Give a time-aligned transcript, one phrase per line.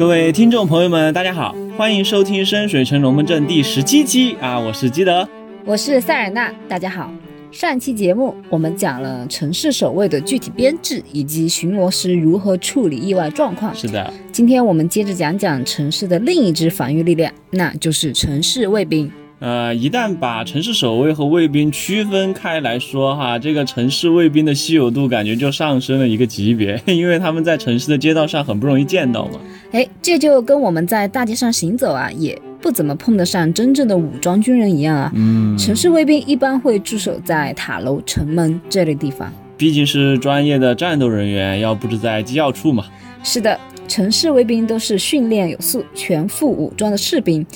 [0.00, 5.28] 各位听众朋友们，大家好，欢迎收听《深水城龙门阵》第十七期啊，我是基德，
[5.66, 7.12] 我是塞尔纳，大家好。
[7.52, 13.74] 上期节目我们讲了城市守卫的具体编制以及巡逻时如何处理意外状况。
[13.74, 19.12] 是的，今天我们接着讲讲城市的另一支防御力量，那就是城市卫兵。
[19.40, 29.40] 呃，一旦把城市守卫和卫兵区分开来说，哈，这个城市卫兵的稀有度感觉就上升了一个级别， 因为他们在城市的街道上很不容易见到嘛。
[29.72, 35.10] 哎，这就跟我们在大街上行走啊，也不怎么碰得上真正的武装军人一样啊。
[35.14, 42.84] 嗯，城市卫兵一般会驻守在塔楼、城门这类地方，毕竟是专业的战斗人员，要布置在机要处嘛。
[43.22, 47.46] 是的，城市卫兵都是训练有素、全副武装的士兵。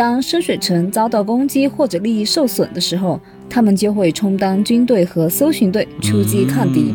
[0.00, 3.20] 当深水城遭到攻击或者利益受损的时候，
[3.50, 6.94] 他们就会充当军队和搜寻队出击抗敌。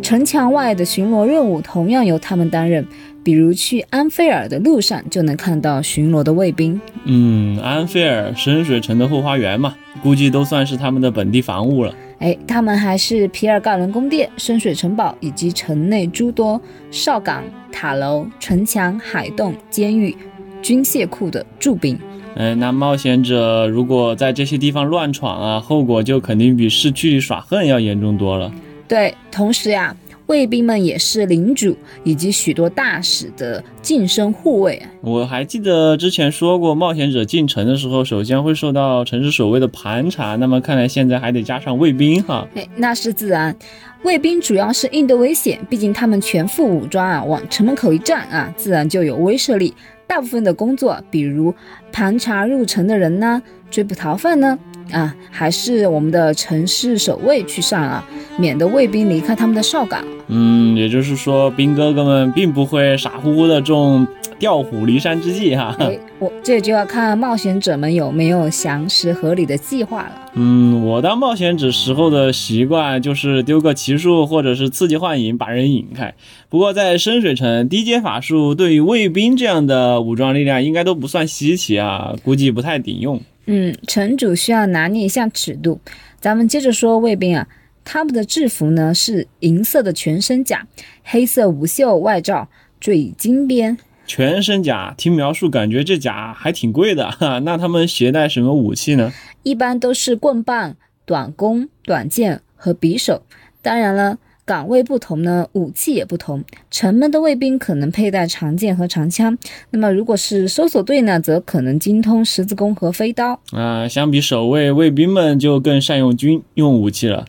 [0.00, 2.82] 城墙外的巡逻任务同样由他们担任，
[3.22, 6.80] 比如去安菲尔的路上就能看到巡逻的卫兵。
[7.04, 11.94] 嗯，安菲尔深水城的后花园嘛，估计都算是他们的本地防务了。
[12.20, 16.58] 哎，他们还是皮尔盖伦宫殿、深水城堡以及城内诸多
[16.90, 20.16] 哨岗、塔楼、城墙、海洞、监狱、
[20.62, 21.98] 军械库的驻兵。
[22.38, 28.52] 哎，那冒险者如果在这些地方乱闯啊，后果就肯定比市区里耍横要严重多了。
[28.86, 29.94] 对，同时呀，
[30.28, 34.80] 卫兵们也是领主以及许多大使的近身护卫。
[35.00, 40.36] 我还记得之前说过，冒险者进城的时候，首先会受到城市守卫的盘查。
[40.36, 42.46] 那么看来现在还得加上卫兵哈。
[42.54, 43.56] 哎，那是自然，
[44.02, 49.74] 卫兵主要是应对危险，毕竟他们全副武装啊，往城门口一站啊，自然就有威慑力。
[50.06, 51.54] 大部分的工作，比如
[51.90, 54.58] 盘查入城的人呢，追捕逃犯呢，
[54.92, 58.04] 啊，还是我们的城市守卫去上啊，
[58.38, 60.02] 免得卫兵离开他们的哨岗。
[60.28, 64.06] 嗯，也就是说，兵哥哥们并不会傻乎乎的中
[64.38, 65.74] 调虎离山之计哈。
[65.78, 70.30] 哎，我这就要看冒险者们有没有详实合理的计划了。
[70.34, 76.14] 嗯，我当冒险者时候的习惯就是丢个奇术或者是刺激幻影把人引开。
[76.48, 83.20] 不过在深水城，低阶法术对于卫兵这样的武装力量应该都不算稀奇啊，估计不太顶用。
[83.46, 85.80] 嗯，城主需要拿捏一下尺度。
[86.20, 87.46] 咱们接着说卫兵啊。
[87.90, 90.66] 他们的制服呢是银色的全身甲，
[91.04, 92.46] 黑色无袖外罩，
[92.78, 93.78] 缀金边。
[94.08, 97.38] 全身甲，听描述感觉这甲还挺贵的哈。
[97.46, 99.12] 那他们携带什么武器呢？
[99.44, 100.74] 一般都是棍棒、
[101.06, 103.22] 短弓、短剑和匕首。
[103.62, 104.18] 当然了。
[104.48, 106.42] 岗位不同呢，武器也不同。
[106.70, 109.36] 城门的卫兵可能佩戴长剑和长枪，
[109.72, 113.38] 那么如果是搜索队呢，则可能精通十字弓和飞刀。
[113.52, 117.26] 啊，相比守卫，卫兵们就更善用军用武器了。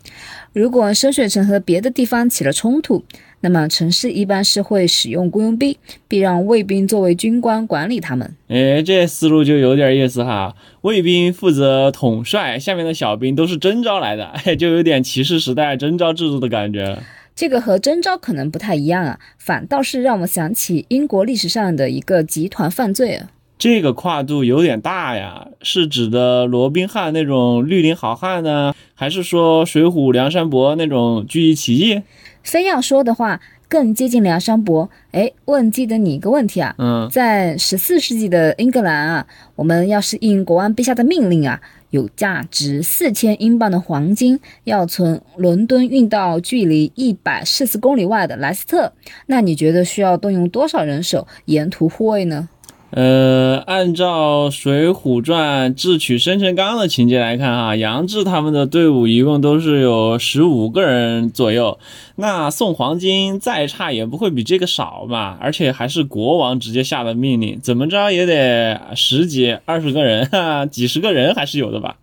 [0.54, 3.04] 如果深水城和别的地方起了冲突，
[3.42, 5.74] 那么城市一般是会使用雇佣兵，
[6.06, 8.36] 并让卫兵作为军官管理他们。
[8.48, 10.54] 哎，这思路就有点意思哈。
[10.82, 16.98] 卫兵负责统帅，下面的小兵都是征召来的，哎， 就有点骑士时代征召制度的感觉。
[17.34, 23.30] 这个和征召可能不太一样啊，反倒是让我想起英国历史上的一个集团犯罪啊。
[23.56, 32.02] 这个跨度有点大呀，是指的罗宾汉那种绿林好汉呢，还是说水浒梁山伯那种聚义起义？
[32.42, 34.88] 非要说的话，更接近梁山伯。
[35.12, 48.92] 哎，问记得你一个问题啊，嗯，在十四世纪的英格兰啊，我们要是应国王陛下的命令啊，有价值四千英镑的黄金要从伦敦运到距离一百四十公里外的莱斯特，
[49.26, 52.48] 那你觉得需要动用多少人手沿途护卫呢？
[52.90, 61.78] 呃，按照《水浒传》智取生辰纲的情节来看，哈，杨志他们的队伍一共都是有十五个人左右。
[62.16, 71.96] 那送黄金再差也不会比这个少嘛，而且还是国王直接下的命令，怎么着也得十几、二十个人，哈，几十个人还是有的吧？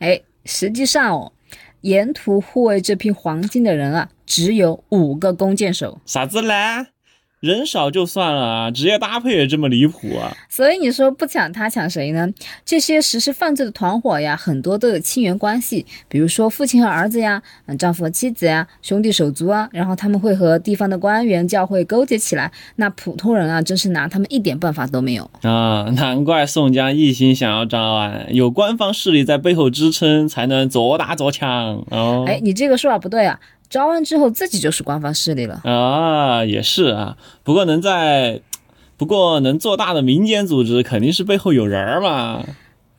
[0.00, 1.32] 哎，实际上哦，
[1.82, 6.00] 沿途护卫这批黄金的人啊，只有五个弓箭手。
[6.04, 6.54] 啥子嘞？
[7.42, 10.30] 人少就算了啊，职业搭配也这么离谱啊！
[10.48, 12.28] 所以你说不抢他抢谁呢？
[12.64, 25.82] 这些实施犯罪的团伙呀，很多都有亲缘关系，比如说父亲和儿子呀，嗯，丈夫和妻子呀，兄弟手足啊，然后他们会和地方的官员、教会勾结起来，那普通人啊，真是拿他们一点办法都没有啊！
[25.96, 31.50] 难怪宋江一心想要招安，有官方势力在背后支撑，才能左打左抢
[31.90, 32.24] 哦。
[32.28, 33.40] 哎，你这个说法不对啊！
[33.72, 37.16] 招完之后，自己就是官方势力了啊，也是啊。
[37.42, 38.42] 不过能在，
[38.98, 42.44] 不过能做大的民间组织，肯定是背后有人儿嘛。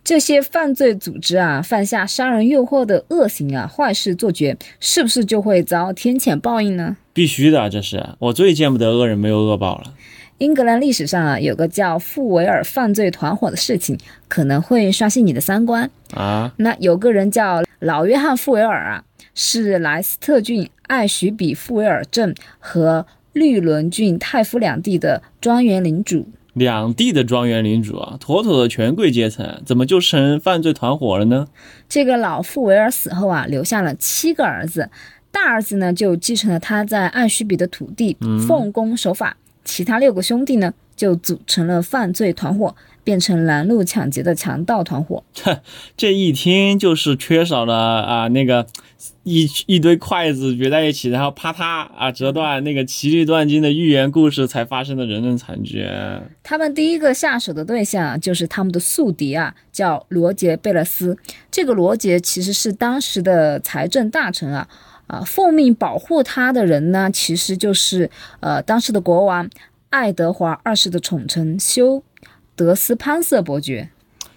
[0.04, 6.98] 这些犯罪组织啊，犯下杀人诱惑的恶行啊，坏事做绝，是不是就会遭天谴报应呢？
[7.14, 9.94] 必须的，这是我最见不得恶人没有恶报了。
[10.40, 13.96] 英格兰历史上啊，有个叫富维尔犯罪团伙的事情，
[14.28, 15.88] 可能会刷新你的三观。
[16.16, 19.04] 啊，那有个人叫老约翰·富维尔啊，
[19.34, 26.28] 是莱斯特郡艾许比富维尔镇和绿伦郡泰夫两地的庄园领主。
[26.54, 31.48] 两地的庄园领主啊，妥妥的权贵阶层，怎么就成犯罪团伙了呢？
[31.90, 34.92] 这个老富维尔死后啊，留下了七个儿子，
[35.32, 38.16] 大儿子呢就继承了他在艾许比的土地，
[38.48, 39.36] 奉公守法；
[39.66, 45.24] 其他六个兄弟呢就组成了犯罪团伙，变成拦路抢劫的强盗团伙。
[45.98, 48.68] 这一听就是缺少了啊那个
[49.24, 51.64] 一一堆筷子撅在一起，然后啪嗒
[51.96, 55.88] 啊折断那个奇力断金的寓言故事才发生的人人惨剧。
[56.44, 61.18] 他们第一个下手的对象就是他们的宿敌啊，叫罗杰·贝勒斯。
[61.50, 64.68] 这个罗杰其实是当时的财政大臣啊，
[65.08, 68.10] 啊，奉命保护他的人呢，其实就是
[68.42, 69.50] 呃当时的国王
[69.90, 72.04] 爱德华二世的宠臣修
[72.58, 73.90] 德斯潘瑟伯爵。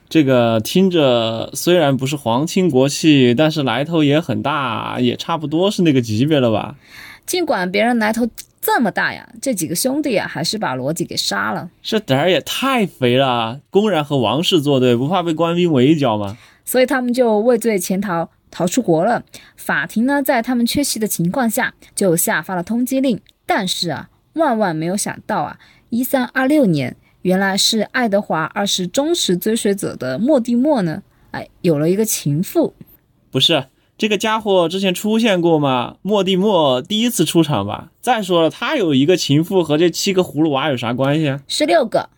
[0.08, 6.76] 这个听着虽然不是皇亲国戚，但是来头也很大，也差不多是那个级别了吧？
[7.26, 8.28] 尽管别人来头
[8.60, 11.68] 这么大呀，这几个兄弟啊还是把罗辑给杀了。
[11.82, 16.36] 这胆儿也太肥了，公然和王室作对，不怕被官兵围剿吗？
[16.64, 19.24] 所以他们就畏罪潜逃，逃出国了。
[19.56, 23.20] 法庭呢，在他们缺席的情况下，就下发了通缉令。
[23.44, 25.58] 但是啊，万万没有想到啊，
[25.90, 31.02] 一三二六年，原来是爱德华二世忠实追随者的莫蒂莫呢，
[31.32, 32.72] 哎，有了一个情妇。
[33.32, 33.64] 不是
[33.98, 35.96] 这个家伙之前出现过吗？
[36.02, 37.90] 莫蒂莫第一次出场吧？
[38.00, 41.40] 再说了，他有一个情妇，和这七个葫芦娃有啥关系啊？
[41.48, 42.10] 十六个，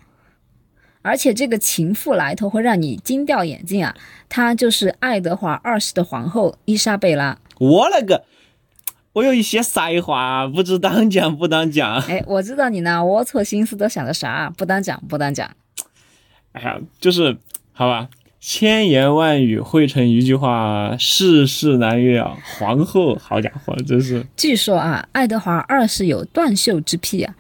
[1.01, 3.97] 而且这个情妇来头会让你惊掉眼镜啊！
[4.29, 7.39] 她就是爱德华二世的皇后伊莎贝拉。
[7.59, 8.25] 我勒个！
[9.19, 11.97] 我有一些实话，不知当讲不当讲。
[12.07, 14.49] 哎，我知道你呢，龌龊心思都想着啥？
[14.57, 15.51] 不当讲，不当讲。
[16.53, 17.37] 哎呀，就是
[17.73, 22.39] 好吧，千言万语汇成一句话，世事难料。
[22.61, 27.35] 皇后，好家伙，真是据说啊，爱德华二世有断袖之癖啊。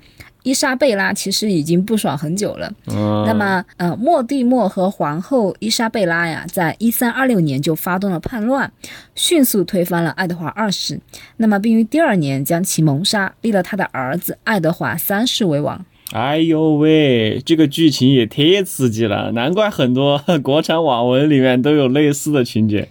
[0.48, 2.72] 伊莎贝拉其实已经不爽很久了。
[2.86, 8.72] 嗯，那么，呃，莫蒂莫和皇后伊莎贝拉呀，在一三二六年就发动了叛乱，
[9.14, 10.98] 迅速推翻了爱德华二世。
[11.36, 15.84] 那么，并于第二年将其谋杀，立了他的儿子爱德华三世为王。
[16.12, 22.88] 哎呦喂，这个剧情也太刺激了，难怪很多 国产网文里面都有类似的情节。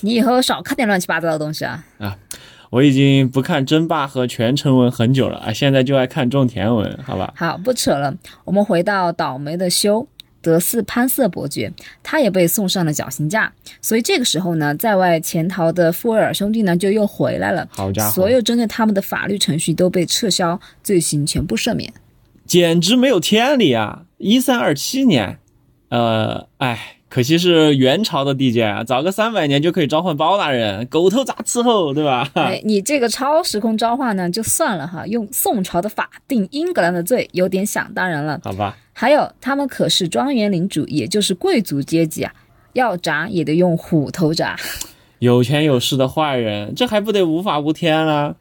[0.00, 2.16] 你以后少看点乱七八糟的东西啊啊！
[2.70, 7.32] 我已经不看争霸和全程文很久了啊，现在就爱看种田文，好吧？
[7.36, 8.14] 好，不扯了，
[8.44, 10.06] 我们回到倒霉的修
[10.42, 11.72] 德斯潘瑟伯爵，
[12.02, 13.52] 他也被送上了绞刑架。
[13.80, 21.92] 所以这个时候呢，在外潜逃的富威尔兄弟呢就又回来了，好家伙，所有针对他们的法律程序都被撤销，罪行全部赦免。
[22.44, 24.04] 简直没有天理啊！
[24.18, 25.38] 一三二七年，
[25.88, 32.28] 呃，哎，可惜是元朝的地界啊，早个三百年就可以召唤包大人，狗头铡伺候，对吧？
[32.34, 38.40] 哎，你这个超时空召唤呢，就算了哈，用宋朝的法定英格兰的罪，有点想当然了。
[38.42, 42.32] 好吧，还有，他们可是庄园领主，也就是贵族阶级啊，
[42.72, 44.56] 要铡也得用虎头铡。
[45.20, 48.36] 有权有势的坏人，这还不得无法无天了？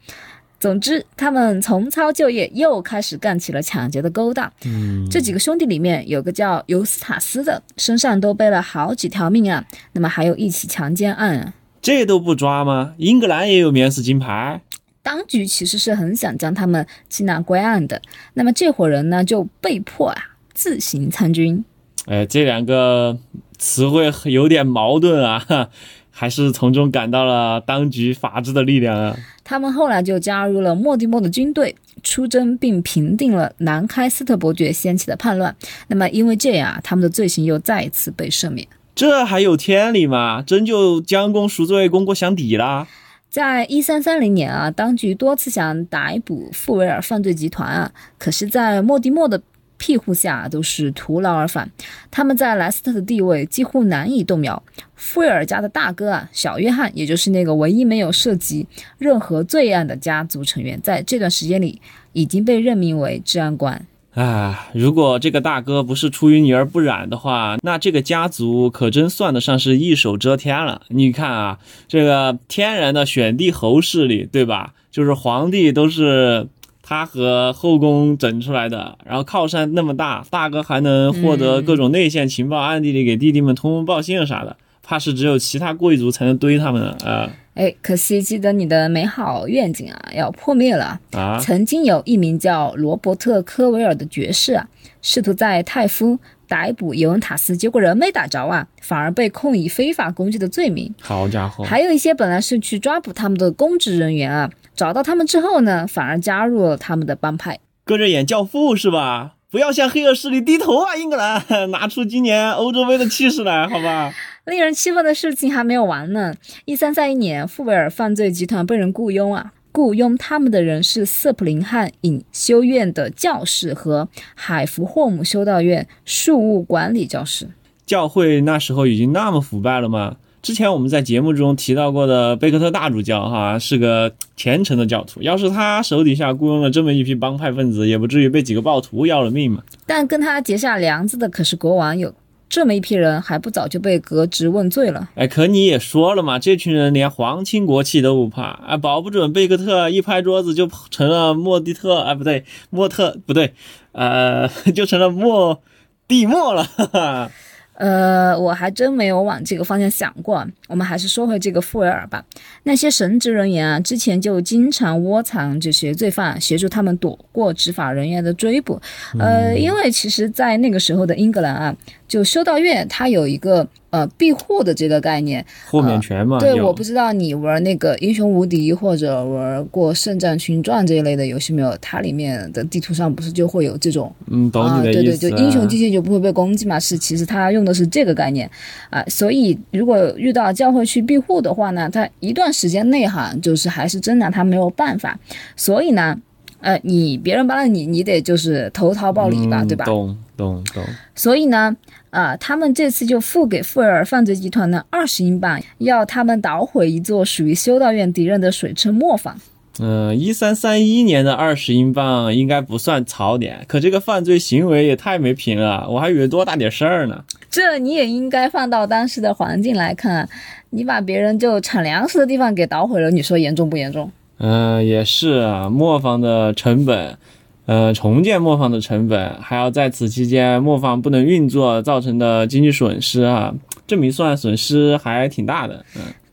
[0.59, 4.51] 总之，他们重操旧业，又开始干起了抢劫的勾当。
[4.65, 9.63] 嗯，这几个兄弟里面有个叫尤斯塔斯的，身上都背了好几条命啊。
[9.91, 11.53] 那么还有一起强奸案啊。
[11.81, 12.95] 这都不抓吗？
[12.97, 14.61] 英格兰也有免死金牌。
[15.03, 18.01] 当局其实是很想将他们缉拿归案的，
[18.33, 20.17] 那么这伙人呢就被迫啊
[20.53, 21.63] 自行参军。
[22.07, 23.15] 哎，这两个
[23.59, 25.69] 词汇有点矛盾啊，
[26.09, 29.15] 还是从中感到了当局法治的力量啊。
[29.45, 31.73] 他们后来就加入了莫蒂莫的军队，
[32.03, 35.55] 出征并平定了南开斯特伯爵掀起的叛乱。
[35.87, 38.67] 那么因为这样啊，他们的罪行又再一次被赦免。
[38.95, 40.41] 这还有天理吗？
[40.41, 42.87] 真就将功赎罪，功过相抵啦？
[43.29, 49.41] 在一三三零年啊，当局多次想逮捕富维尔犯罪集团啊，可是，在莫迪莫的
[49.77, 51.69] 庇护下，都是徒劳而返。
[52.09, 54.61] 他们在莱斯特的地位几乎难以动摇。
[54.95, 58.65] 富尔家的大哥啊，小约翰，也就是那个唯一没有涉及
[58.97, 61.81] 任何罪案的家族成员，在这段时间里
[62.13, 63.85] 已经被任命为治安官。
[64.13, 70.83] 啊，如果这个大哥不是出淤泥而不染的话，那这个家族可真算得上是一手遮天了。
[70.87, 74.73] 你看啊，这个天然的选帝侯势力，对吧？
[74.89, 76.47] 就是皇帝都是
[76.87, 90.99] 他和后宫整出来的，然后靠山那么大，大哥还能获得各种内线情报，暗地里给弟弟们通风报信啥的，怕是只有其他贵族才能堆他们了啊哎，可惜记得你的美好愿景啊，要破灭了。
[91.13, 91.39] 啊！
[91.39, 94.67] 曾经有一名叫罗伯特·科维尔的爵士啊，
[95.01, 100.93] 试图在泰夫逮捕尤文塔斯，结果人没打着啊，反而被控以非法攻击的罪名。
[101.01, 107.59] 好家伙，还有一些本来是去抓捕他们的公职人员啊，找到他们之后呢，反而加入了他们的帮派。
[107.83, 109.33] 搁着演教父是吧？
[109.51, 114.13] 不要向黑恶势力低头啊，英格兰， 拿出今年欧洲杯的气势来，好吧？
[114.45, 116.33] 令人气愤的事情还没有完呢。
[116.65, 127.49] 一三三一年，富维尔犯罪集团被人雇佣啊，雇佣他们的人是瑟普林汉隐修院的教士和海弗霍姆修道院庶务管理教师。
[127.85, 130.15] 教会那时候已经那么腐败了吗？
[130.41, 139.61] 之前我们在节目中提到过的贝克特大主教哈是个虔诚的教徒，要是他手底下雇佣了这么一批帮派分子，也不至于被几个暴徒要了命嘛。
[139.85, 142.13] 但跟他结下梁子的可是国王，有
[142.47, 145.09] 这么一批人，还不早就被革职问罪了？
[145.15, 153.53] 哎，可你也说了嘛，这群人连皇亲国戚都不怕啊，保不准贝克特一拍桌子就成了莫蒂特，啊，不对，莫特不对，
[153.91, 155.61] 呃， 就成了莫
[156.07, 156.63] 蒂莫了。
[156.63, 157.31] 哈哈。
[157.77, 160.47] 呃，我还真没有往这个方向想过。
[160.69, 162.23] 我们还是说回这个富维尔吧。
[162.63, 168.81] 那些神职人员啊，之前就经常窝藏这些罪犯，协助他们躲过执法人员的追捕。
[169.19, 171.75] 呃，因为其实，在那个时候的英格兰啊，
[172.07, 175.45] 就修道院它有一个呃庇护的这个概念。
[175.69, 176.39] 豁免权嘛？
[176.39, 181.75] 对，我不知道你玩那个英雄无敌或者玩过圣战群传这一类的游戏没有？
[181.81, 188.49] 它里面的地图上不是就会有这种嗯，懂啊，你的对对，就英雄机器就不会被攻击嘛，是其实它用的是这个概念
[188.89, 195.19] 啊，所以如果遇到教会去庇护的话呢，它一段时间内哈，就是还是真拿它没有办法，
[195.55, 196.17] 所以呢，
[196.61, 199.85] 呃，你别人帮了你，你得就是投桃报李吧，嗯对吧？
[199.85, 200.83] 懂懂懂。
[201.15, 201.75] 所以呢，
[202.09, 209.35] 啊，他们这次就付给富尔犯罪集团呢二十英镑，要他们捣毁一座属于修道院敌人的水车磨坊。
[209.77, 217.25] 嗯，一三三一年的二十英镑应该不算槽点，可这个犯罪行为也太没品了，我还以为多大点事儿呢。
[217.49, 220.29] 这你也应该放到当时的环境来看啊，
[220.69, 224.09] 你把别人就产粮食的地方给捣毁了，你说严重不严重？
[224.37, 227.17] 嗯、也是啊，磨坊的成本，
[227.65, 233.53] 呃，重建磨坊的成本，还要在此期间磨坊不能运作造成的经济损失啊，
[233.87, 235.83] 这么一算，损失还挺大的。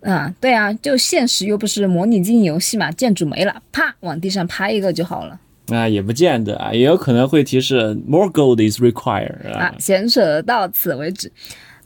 [0.02, 9.74] 嗯，啊，对啊，就现实又不是模拟经营游戏嘛，建筑没了，啪往地上拍一个就好了那、也不见得啊，也有可能会提示 more gold is required 啊啊。。
[9.78, 11.32] 闲扯到此为止。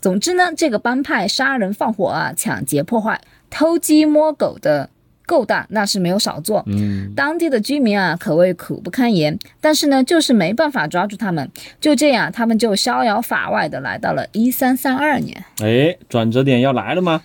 [0.01, 4.89] 总之呢，这个帮派杀人放火啊、抢劫破坏、偷鸡摸狗的
[5.27, 6.63] 勾当，那是没有少做。
[6.65, 9.37] 嗯，当地的居民啊，可谓苦不堪言。
[9.61, 11.47] 但是呢，就是没办法抓住他们。
[11.79, 15.43] 就这样，他们就逍遥法外的来到了一三三二年。
[15.61, 17.21] 哎，转折点要来了吗？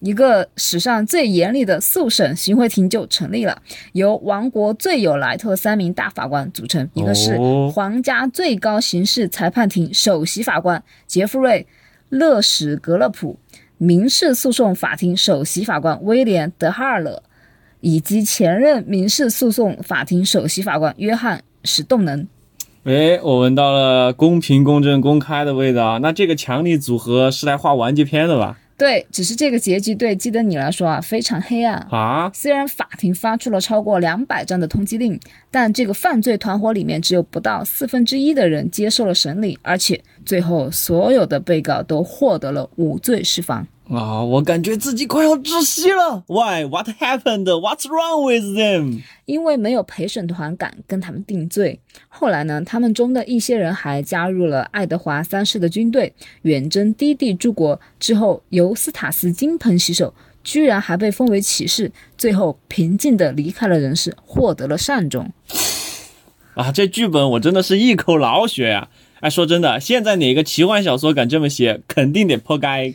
[0.00, 11.66] 一个史上最严厉的速审巡回庭就成立了，由王国最有来头的三名大法官组成，一个是哦皇家最高刑事裁判庭首席法官杰弗瑞·
[12.10, 13.38] 勒史格勒普，
[13.78, 17.22] 民事诉讼法庭首席法官威廉·德哈尔勒，
[17.84, 22.26] 以及前任民事诉讼法庭首席法官约翰·史动能。
[22.84, 25.98] 哎，我闻到了公平、公正、公开的味道。
[25.98, 28.58] 那这个强力组合是来画完结篇的吧？
[28.78, 31.74] 对，只是这个结局对基德尼来说啊非常黑暗。
[31.90, 43.66] 啊，虽然法庭发出了超过两百张的通缉令，但这个犯罪团伙里面只有不到四分之一的人接受了审理，而且最后所有的被告都获得了无罪释放。
[43.90, 46.24] 啊，我感觉自己快要窒息了。
[46.26, 46.64] Why?
[46.64, 47.44] What happened?
[47.44, 49.02] What's wrong with them?
[49.26, 51.78] 因为没有陪审团敢跟他们定罪。
[52.08, 57.78] 后来呢，他们中的一些人还加入了爱德华三世的军队，远征低地诸国。
[58.00, 65.30] 之后，尤斯塔斯金盆洗手，居然还被封为骑士，最后平静地离开了人世，获得了善终。
[66.54, 68.88] 啊，这剧本我真的是一口老血呀、
[69.20, 72.94] 哎，说真的，现在哪个奇幻小说敢这么写，肯定得破街。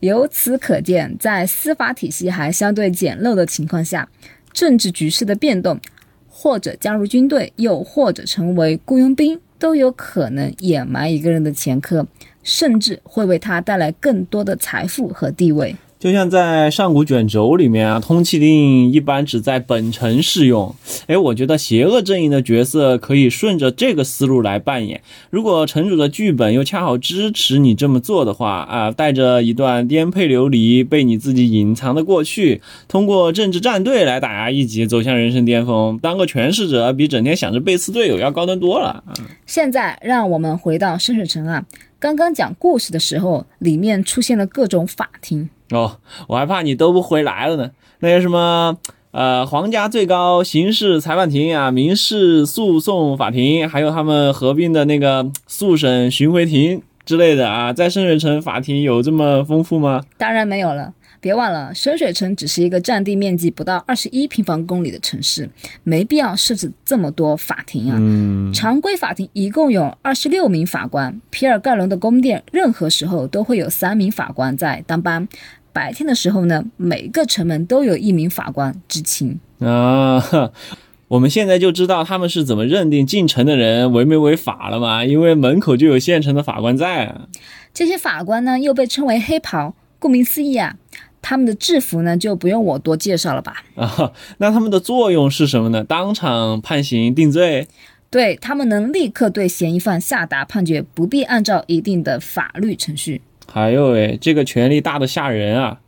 [0.00, 4.08] 由此可见，在司法体系还相对简陋的情况下，
[4.52, 5.80] 政治局势的变动，
[6.28, 12.06] 或者加入军队，又或者成为雇佣兵，都有可能掩埋一个人的前科，
[12.42, 15.74] 甚至会为他带来更多的财富和地位。
[15.98, 20.74] 就像在上古卷轴里面啊，通缉令一般只在本城适用。
[21.06, 25.00] 哎，我觉得邪恶阵营的角色可以顺着这个思路来扮演。
[25.30, 39.02] 如果城主的剧本又恰好支持你这么做的话啊，带着一段颠沛流离、被你自己隐藏的过去，通过政治战队来打压异己，走向人生巅峰，当个诠释者比整天想着背刺队友要高端多了。
[39.46, 41.64] 现在，让我们回到深水城啊，
[41.98, 45.48] 刚刚讲故事的时候，里面出现了各种法庭。
[45.70, 47.70] 哦，我还怕你都不回来了呢。
[48.00, 48.76] 那些什么，
[49.10, 60.02] 呃，皇家最高刑事裁判庭啊，民事诉讼法庭，还有他们合并的那个速审巡回庭之类的啊，在深水城法庭有这么丰富吗？
[60.16, 60.92] 当然没有了。
[61.18, 65.48] 别忘了，深水城只是一个占地面积不到二十一平方公里的城市，
[65.82, 67.96] 没必要设置这么多法庭啊。
[67.98, 75.26] 嗯，常规法庭一共有二十六名法官，皮尔盖伦的宫殿任何时候都会有三名法官在当班。
[75.76, 79.38] 白天的时候呢，每个城门都有一名法官执勤。
[79.58, 80.24] 啊，
[81.08, 85.04] 我们现在就知道他们是怎么认定进城的人违没违法了嘛？
[85.04, 87.28] 因为门口就有现成的法官在啊。
[87.74, 90.76] 这些法官呢，又被称为黑袍，顾名思义啊。
[91.20, 93.62] 他们的制服呢，就不用我多介绍了吧？
[93.74, 95.84] 啊， 那他们的作用是什么呢？
[95.84, 97.68] 当场判刑定罪？
[98.08, 103.20] 对他们能立刻对嫌疑犯下达判决，不必按照一定的法律程序。
[103.50, 105.80] 还有诶，这个权力大的吓人啊！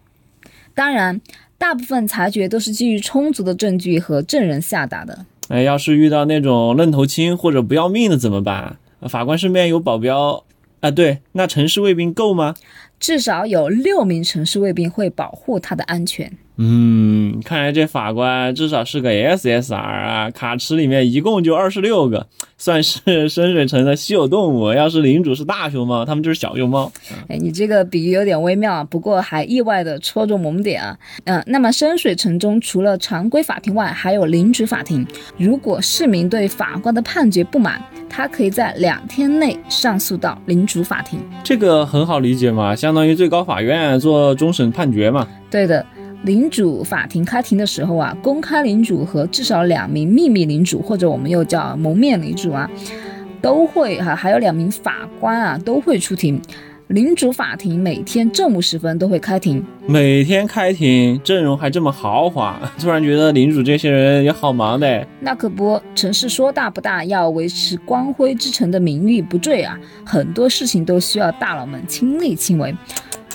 [0.74, 1.20] 当然，
[1.58, 5.26] 大部分裁决都是基于充足的证据和证人下达的。
[5.48, 8.76] 哎，要是遇到那种愣头青或者不要命的怎么办？
[9.08, 10.44] 法官身边有保镖
[10.80, 10.90] 啊？
[10.90, 12.54] 对，那城市卫兵够吗？
[13.00, 16.32] 至少有六名城市卫兵会保护他的安全。
[16.60, 20.28] 嗯，看来这法官至少是个 SSR 啊！
[20.32, 24.72] 卡池里面一共就二十六个，算是深水城的稀有动物。
[24.72, 26.90] 要是领主是大熊猫，他们就是小熊猫。
[27.28, 30.98] 哎，你这个比喻有点微妙啊，不过还意外的戳中萌点啊。
[31.26, 35.06] 嗯，那么深水城中除了常规法庭外，还有领主法庭。
[35.36, 41.20] 如果市民对法官的判决不满，他可以在两天内上诉到领主法庭。
[41.44, 45.24] 这个很好理解嘛，相当于最高法院做终审判决嘛。
[45.48, 45.86] 对的。
[46.24, 52.68] 领主法庭开庭的时候啊，公开领主和至少两名秘密领主，或者我们又叫蒙面领主啊，
[53.40, 56.40] 都会哈，还有两名法官啊，都会出庭。
[56.88, 65.06] 领主法庭每天正午时分都会开庭，每天开庭，阵容还这么豪华，突然觉得领主这些人也好忙的。
[65.20, 72.74] 那可不，城市说大不大，要维持光辉之城的名誉不坠啊，很多事情都需要大佬们亲力亲为。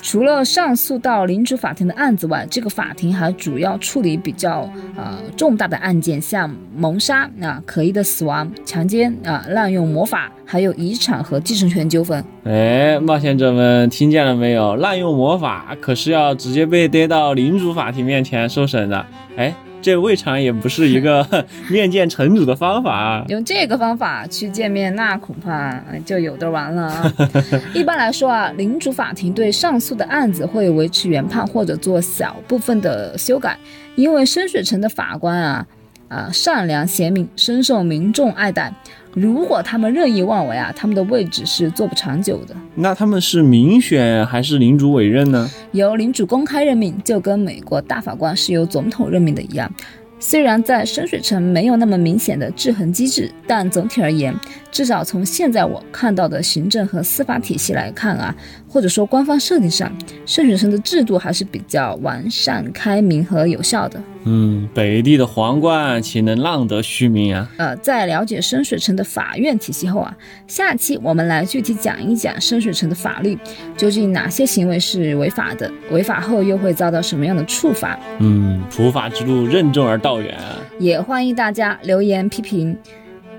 [0.04, 12.22] 除了上诉到领主法庭的案子外，这个法庭还主要处理比较呃重大的案件，像谋杀啊、可疑的死亡、强奸啊、滥用魔法，还有遗产和继承权纠纷。
[12.44, 14.76] 哎，冒险者们听见了没有？
[14.76, 19.06] 滥用魔法可是要直接被逮到领主法庭面前受审的。
[19.38, 19.54] 哎。
[19.84, 23.24] 这未尝也不是一个 面见城主的方法啊！
[23.28, 27.12] 用这个方法去见面，那恐怕就有的玩了啊！
[27.74, 33.58] 一般来说啊，领主法庭对上诉的案子会维持原判或者做小部分的修改，
[33.94, 35.66] 因为深水城的法官啊
[36.08, 38.72] 啊善良贤明，深受民众爱戴。
[39.12, 42.56] 如果他们任意妄为啊，他们的位置是坐不长久的。
[42.76, 45.50] 那他们是民选还是领主委任呢？
[45.72, 49.72] 由领主公开任命，就跟美国大法官是由总统任命的一样。
[50.18, 54.34] 虽然在深水城没有那么明显的制衡机制，但总体而言，
[54.74, 58.34] 至少从现在我看到的行政和司法体系来看啊。
[58.68, 59.88] 或者说，官方设定上，
[60.26, 64.02] 深水城的制度还是比较完善、开明和有效的。
[64.24, 67.48] 嗯，北地的皇冠岂能浪得虚名啊？
[67.56, 70.12] 呃，在了解深水城的法院体系后啊，
[70.48, 73.38] 下期我们来具体讲一讲深水城的法律，
[73.76, 77.96] 究竟哪些行为是违法的，违法后又会遭到什么样的处罚？
[78.18, 80.58] 嗯，普法之路任重而道远啊！
[80.80, 82.76] 也欢迎大家留言批评、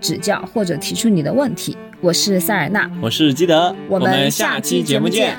[0.06, 1.76] 指教或者提出你的问题。
[2.00, 5.36] 我是塞尔纳，我是基德，我们下期节目目见。